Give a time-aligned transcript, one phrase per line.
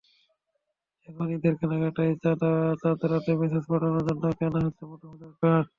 [1.07, 2.13] এখন ঈদের কেনাকাটায়
[2.81, 5.65] চাঁদরাতে মেসেজ পাঠানোর জন্য কেনা হচ্ছে মুঠোফোনের কার্ড।